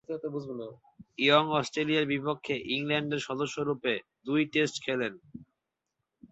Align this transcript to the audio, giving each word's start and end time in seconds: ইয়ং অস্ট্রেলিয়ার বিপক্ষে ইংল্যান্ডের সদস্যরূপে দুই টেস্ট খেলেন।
ইয়ং 1.19 1.45
অস্ট্রেলিয়ার 1.51 2.05
বিপক্ষে 2.05 2.55
ইংল্যান্ডের 2.75 3.21
সদস্যরূপে 3.27 3.93
দুই 4.25 4.41
টেস্ট 4.53 4.75
খেলেন। 4.85 5.13